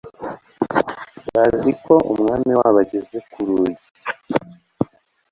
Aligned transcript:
Bazi 1.33 1.71
ko 1.83 1.95
Umwami 2.13 2.51
wabo 2.59 2.77
ageze 2.85 3.17
ku 3.31 3.39
rugi, 3.47 3.85